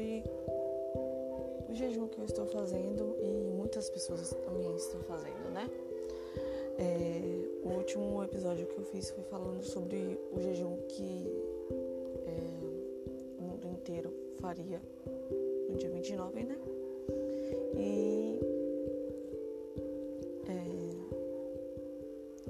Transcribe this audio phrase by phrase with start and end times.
[0.00, 0.24] sobre
[1.68, 5.68] o jejum que eu estou fazendo e muitas pessoas também estão fazendo, né?
[6.78, 11.30] É, o último episódio que eu fiz foi falando sobre o jejum que
[12.26, 12.32] é,
[13.38, 14.10] o mundo inteiro
[14.40, 14.80] faria
[15.68, 16.58] no dia 29, né?
[17.76, 18.40] E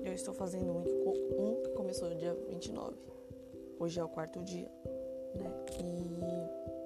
[0.05, 0.85] é, eu estou fazendo um,
[1.37, 2.95] um que começou no dia 29.
[3.81, 4.71] Hoje é o quarto dia,
[5.35, 5.53] né?
[5.83, 6.80] E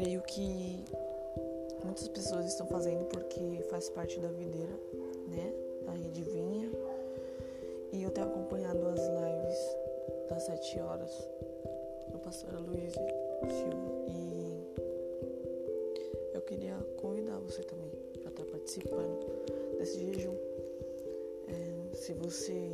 [0.00, 0.82] creio que
[1.84, 4.72] muitas pessoas estão fazendo porque faz parte da videira,
[5.28, 5.52] né?
[5.84, 6.70] Da Rede Vinha.
[7.92, 9.76] E eu tenho acompanhado as lives
[10.30, 11.28] das 7 horas
[12.12, 13.90] do pastor Luiz Silva.
[14.08, 14.64] E
[16.32, 17.90] eu queria convidar você também
[18.22, 19.18] para estar participando
[19.76, 20.34] desse jejum.
[21.46, 22.70] É, se você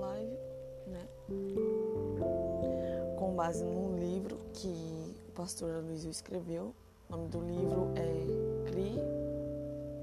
[3.43, 6.73] base num livro que o pastor Luiz escreveu.
[7.09, 8.95] O nome do livro é CRI,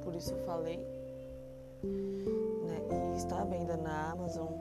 [0.04, 0.76] por isso eu falei.
[1.82, 3.14] Né?
[3.14, 4.52] E está à venda na Amazon,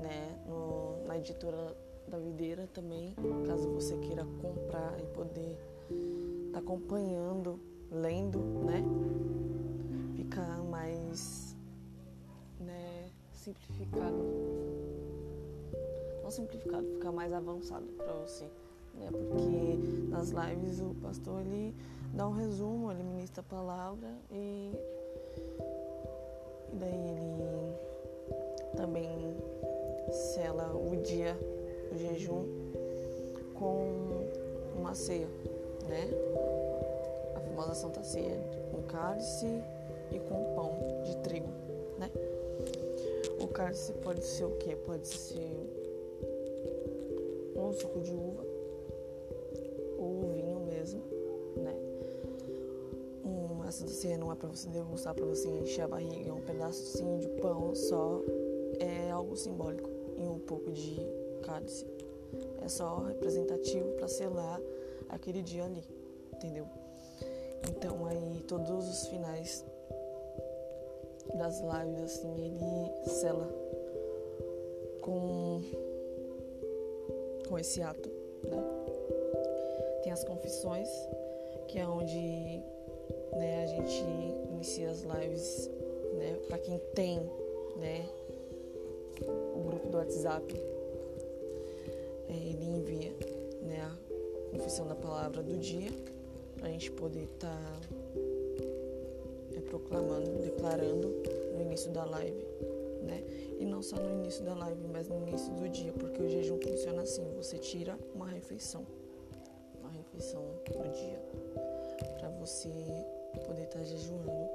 [0.00, 0.34] né?
[0.46, 1.76] No, na editora
[2.08, 3.14] da Videira também,
[3.46, 5.58] caso você queira comprar e poder
[5.90, 7.60] estar tá acompanhando,
[7.90, 8.82] lendo, né?
[10.16, 10.40] Fica
[10.70, 11.54] mais
[12.58, 15.01] né, simplificado.
[16.32, 18.46] Simplificado, fica mais avançado para você.
[18.94, 19.08] Né?
[19.10, 21.74] Porque nas lives o pastor ele
[22.14, 24.72] dá um resumo, ele ministra a palavra e,
[26.72, 27.76] e daí ele
[28.74, 29.36] também
[30.10, 31.38] sela o dia
[31.90, 32.44] do jejum
[33.54, 34.26] com
[34.74, 35.28] uma ceia,
[35.86, 36.08] né?
[37.36, 38.40] A famosa Santa Ceia,
[38.74, 39.62] um cálice
[40.10, 41.50] e com pão de trigo,
[41.98, 42.10] né?
[43.38, 44.74] O cálice pode ser o que?
[44.76, 45.81] Pode ser
[47.72, 48.44] um suco de uva
[49.98, 51.02] ou vinho mesmo,
[51.56, 51.74] né?
[53.24, 56.40] Uma Santa Ceia não é para você degustar, para você encher a barriga, é um
[56.42, 58.20] pedacinho de pão só,
[58.78, 59.88] é algo simbólico
[60.18, 61.00] e um pouco de
[61.42, 61.86] cálice.
[62.62, 64.60] É só representativo para selar
[65.08, 65.84] aquele dia ali,
[66.34, 66.66] entendeu?
[67.68, 69.64] Então aí todos os finais
[71.34, 73.48] das lives assim ele sela
[75.00, 75.62] com
[77.48, 78.08] com esse ato,
[78.44, 78.62] né?
[80.02, 80.88] Tem as confissões,
[81.68, 82.62] que é onde
[83.36, 84.04] né, a gente
[84.52, 85.70] inicia as lives,
[86.14, 87.18] né, para quem tem,
[87.76, 88.08] né,
[89.54, 90.54] o grupo do WhatsApp,
[92.28, 93.12] é, ele envia,
[93.62, 95.90] né, a confissão da palavra do dia,
[96.56, 97.80] para a gente poder estar tá,
[99.56, 101.08] é, proclamando, declarando
[101.54, 102.51] no início da live,
[103.82, 107.24] só no início da live, mas no início do dia, porque o jejum funciona assim:
[107.36, 108.86] você tira uma refeição,
[109.80, 111.20] uma refeição no dia,
[112.18, 112.70] para você
[113.46, 114.48] poder estar tá jejuando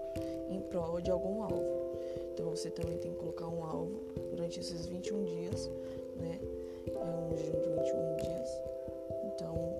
[0.49, 1.63] em prol de algum alvo.
[2.33, 5.69] Então você também tem que colocar um alvo durante esses 21 dias,
[6.15, 6.39] né?
[6.87, 8.49] É um jejum de 21 dias.
[9.25, 9.76] Então,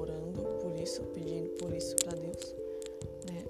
[0.00, 2.54] orando por isso, pedindo por isso para Deus,
[3.26, 3.44] né?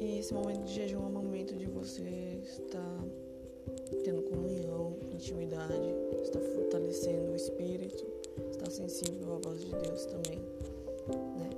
[0.00, 3.04] E esse momento de jejum é um momento de você estar
[4.04, 8.06] tendo comunhão, intimidade, estar fortalecendo o espírito,
[8.50, 10.38] estar sensível à voz de Deus também,
[11.38, 11.50] né?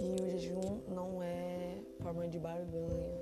[0.00, 3.12] E o jejum não é forma de barganha.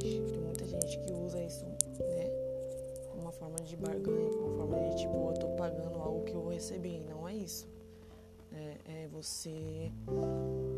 [0.00, 1.64] Tem, tem muita gente que usa isso,
[3.30, 7.00] uma forma de barganha, uma forma de tipo, eu tô pagando algo que eu recebi.
[7.08, 7.68] Não é isso.
[8.52, 9.92] É, é você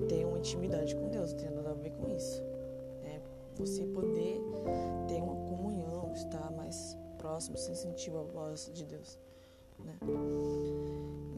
[0.06, 2.42] ter uma intimidade com Deus, não tem nada a ver com isso.
[3.04, 3.20] É
[3.56, 4.38] você poder
[5.08, 9.18] ter uma comunhão, estar mais próximo, sem sentir a voz de Deus.
[9.78, 9.96] Né?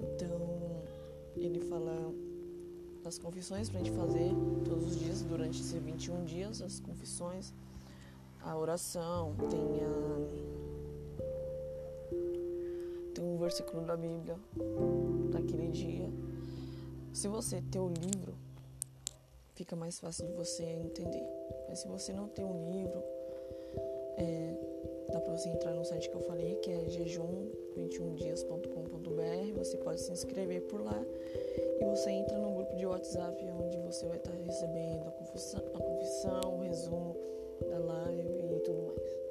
[0.03, 0.83] Então,
[1.37, 2.13] ele fala
[3.05, 4.33] das confissões para a gente fazer
[4.65, 7.55] todos os dias, durante esses 21 dias, as confissões,
[8.43, 10.54] a oração, tem a
[13.45, 14.37] versículo da Bíblia
[15.31, 16.11] daquele dia.
[17.13, 18.35] Se você ter o livro,
[19.55, 21.25] fica mais fácil de você entender.
[21.69, 23.01] Mas se você não tem um livro,
[24.17, 24.57] é,
[25.13, 29.59] dá para você entrar no site que eu falei, que é jejum21dias.com.br.
[29.59, 31.01] Você pode se inscrever por lá
[31.81, 35.79] e você entra no grupo de WhatsApp onde você vai estar recebendo a confissão, a
[35.79, 37.15] confissão o resumo
[37.69, 39.24] da live e tudo mais.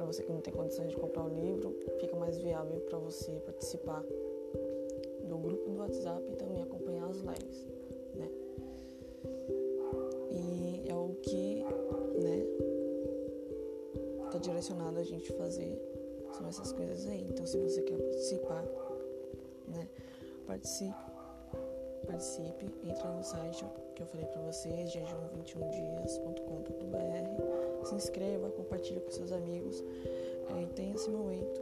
[0.00, 3.32] Para você que não tem condições de comprar o livro, fica mais viável para você
[3.44, 4.02] participar
[5.28, 7.66] do grupo do WhatsApp e também acompanhar as lives.
[8.14, 8.30] Né?
[10.30, 11.62] E é o que
[12.18, 12.46] né,
[14.32, 15.78] tá direcionado a gente fazer
[16.32, 17.26] são essas coisas aí.
[17.28, 18.64] Então se você quer participar,
[19.68, 19.86] né,
[20.46, 20.96] participe,
[22.06, 29.32] participe, entra no site que eu falei para vocês, jejum21dias.com.br, se inscreva, compartilhe com seus
[29.32, 29.82] amigos
[30.50, 31.60] é, e tenha esse momento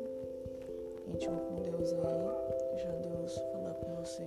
[1.07, 4.27] íntimo com Deus aí, deixar Deus falar com você.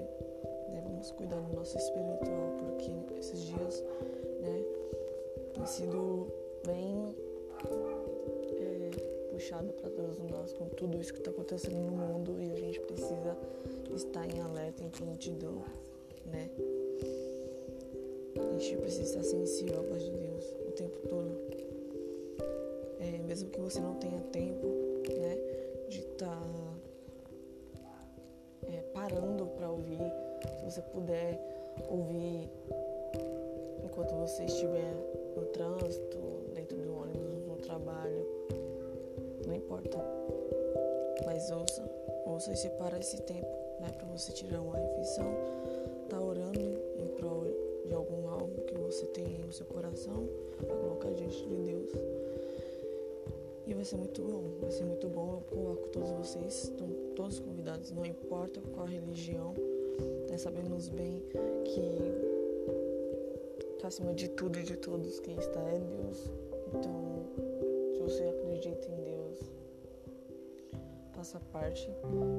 [1.01, 3.83] Vamos cuidar do nosso espiritual, porque esses dias,
[4.39, 4.63] né,
[5.53, 6.27] tem sido
[6.65, 7.15] bem
[8.59, 12.55] é, puxado para todos nós com tudo isso que está acontecendo no mundo e a
[12.55, 13.35] gente precisa
[13.95, 15.63] estar em alerta, em prontidão,
[16.25, 16.49] né?
[18.37, 21.40] A gente precisa estar sensível à voz de Deus o tempo todo.
[23.31, 24.67] Mesmo que você não tenha tempo,
[25.07, 25.37] né,
[25.87, 26.73] de estar tá,
[28.67, 30.01] é, parando para ouvir,
[30.59, 31.39] se você puder
[31.89, 32.49] ouvir
[33.85, 34.93] enquanto você estiver
[35.33, 36.17] no trânsito,
[36.53, 38.27] dentro do ônibus, no trabalho,
[39.47, 39.97] não importa.
[41.25, 41.89] Mas ouça,
[42.25, 43.47] ouça e separa esse tempo,
[43.79, 45.33] né, para você tirar uma refeição,
[46.09, 46.59] tá orando
[46.97, 47.45] em prol
[47.85, 51.91] de algum algo que você tem no seu coração, para colocar diante de Deus.
[53.71, 55.35] E vai ser muito bom, vai ser muito bom.
[55.35, 56.73] Eu coloco todos vocês,
[57.15, 59.53] todos convidados, não importa qual religião,
[60.29, 61.23] né, sabemos bem
[61.63, 61.79] que
[63.75, 66.29] está acima de tudo e de todos quem está é Deus.
[66.67, 67.25] Então,
[67.93, 69.39] se você acredita em Deus,
[71.13, 71.89] faça parte,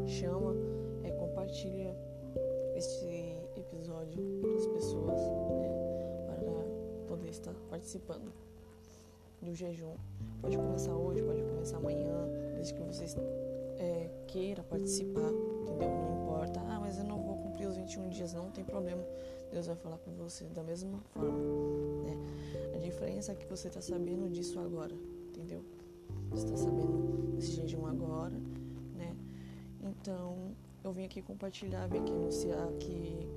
[0.06, 0.54] chama,
[1.02, 1.96] é, compartilha
[2.76, 8.30] este episódio para as pessoas né, para poder estar participando
[9.42, 9.94] do jejum.
[10.40, 13.04] Pode começar hoje, pode começar amanhã, desde que você
[13.78, 15.30] é, queira participar,
[15.62, 15.88] entendeu?
[15.88, 19.04] Não importa, ah, mas eu não vou cumprir os 21 dias, não tem problema.
[19.50, 21.38] Deus vai falar com você da mesma forma,
[22.04, 22.16] né?
[22.74, 24.94] A diferença é que você está sabendo disso agora,
[25.28, 25.62] entendeu?
[26.30, 28.34] Você está sabendo desse jejum agora,
[28.96, 29.14] né?
[29.82, 33.28] Então, eu vim aqui compartilhar, vim aqui anunciar que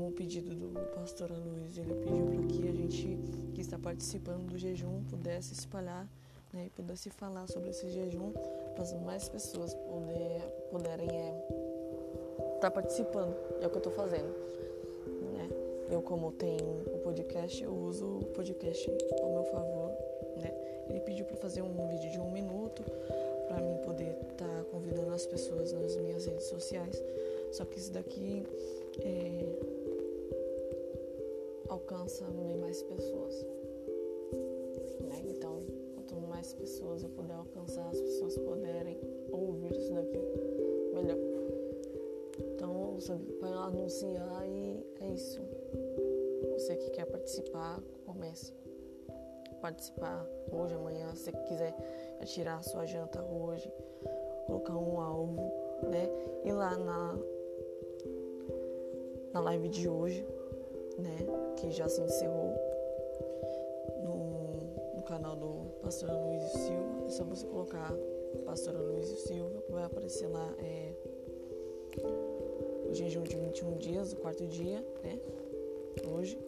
[0.00, 3.18] como pedido do pastor Luiz, ele pediu para que a gente
[3.54, 6.08] que está participando do jejum pudesse espalhar
[6.54, 8.32] né, e pudesse falar sobre esse jejum
[8.72, 10.40] para as mais pessoas poder,
[10.70, 11.32] puderem é,
[12.62, 13.36] tá participando.
[13.60, 14.34] É o que eu tô fazendo.
[15.34, 15.50] Né?
[15.90, 18.90] Eu, como tenho o podcast, eu uso o podcast
[19.22, 19.90] ao meu favor.
[20.38, 20.50] Né?
[20.88, 22.82] Ele pediu para fazer um vídeo de um minuto
[23.48, 27.02] para mim poder estar tá convidando as pessoas nas minhas redes sociais.
[27.52, 28.46] Só que isso daqui
[29.00, 29.69] é,
[31.70, 33.46] alcança bem mais pessoas.
[35.00, 35.22] Né?
[35.24, 35.62] Então,
[35.94, 39.00] quanto mais pessoas eu puder alcançar, as pessoas puderem
[39.32, 40.18] ouvir isso daqui,
[40.94, 41.30] melhor
[43.00, 43.24] sabe?
[43.32, 45.40] Para anunciar e é isso.
[46.52, 48.52] Você que quer participar, comece.
[49.60, 51.74] Participar hoje, amanhã, se quiser
[52.24, 53.70] tirar a sua janta hoje,
[54.46, 56.08] colocar um alvo, né?
[56.44, 57.18] E lá na,
[59.32, 60.26] na live de hoje,
[60.98, 61.16] né?
[61.56, 62.54] Que já se encerrou
[64.02, 67.06] no, no canal do Pastor Luiz Silva.
[67.06, 67.92] É só você colocar
[68.44, 70.54] Pastor Luiz Silva, vai aparecer lá.
[70.58, 70.92] É,
[72.88, 75.18] o jejum de 21 dias, o quarto dia, né?
[76.12, 76.38] Hoje.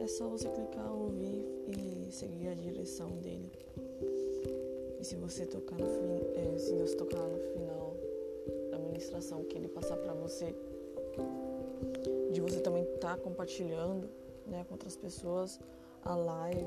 [0.00, 3.52] É só você clicar, ouvir e seguir a direção dele.
[4.98, 7.94] E se você tocar no fim, é, se Deus tocar no final
[8.70, 10.54] da ministração que ele passar para você,
[12.32, 12.79] de você também
[13.10, 14.08] estar tá compartilhando,
[14.46, 15.60] né, com outras pessoas
[16.02, 16.66] a live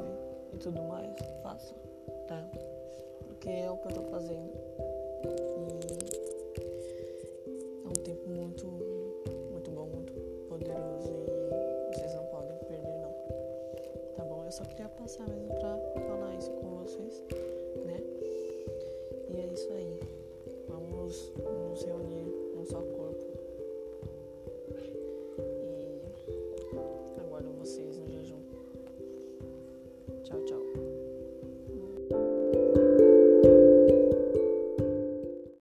[0.53, 1.73] e tudo mais, faça,
[2.27, 2.45] tá?
[3.25, 4.51] Porque é o que eu tô fazendo.
[5.57, 5.82] E